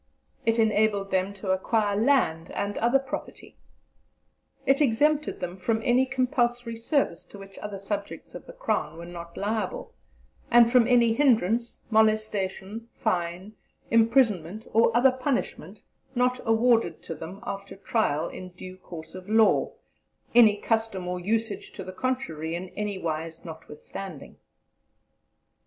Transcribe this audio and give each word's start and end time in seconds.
It 0.47 0.57
enabled 0.57 1.11
them 1.11 1.31
to 1.35 1.51
acquire 1.51 1.95
land 1.95 2.49
and 2.55 2.75
other 2.79 2.97
property. 2.97 3.55
It 4.65 4.81
exempted 4.81 5.39
them 5.41 5.57
from 5.57 5.79
any 5.85 6.07
compulsory 6.07 6.75
service 6.75 7.23
to 7.25 7.37
which 7.37 7.59
other 7.59 7.77
subjects 7.77 8.33
of 8.33 8.47
the 8.47 8.53
Crown 8.53 8.97
were 8.97 9.05
not 9.05 9.37
liable, 9.37 9.93
and 10.49 10.71
from 10.71 10.87
'any 10.87 11.13
hindrance, 11.13 11.81
molestation, 11.91 12.89
fine, 12.95 13.53
imprisonment 13.91 14.65
or 14.73 14.89
other 14.97 15.11
punishment' 15.11 15.83
not 16.15 16.39
awarded 16.47 17.03
to 17.03 17.13
them 17.13 17.39
after 17.45 17.75
trial 17.75 18.27
in 18.27 18.49
due 18.53 18.77
course 18.77 19.13
of 19.13 19.29
law, 19.29 19.71
'any 20.33 20.57
custom 20.57 21.07
or 21.07 21.19
usage 21.19 21.73
to 21.73 21.83
the 21.83 21.93
contrary 21.93 22.55
in 22.55 22.69
anywise 22.69 23.45
notwithstanding.' 23.45 24.37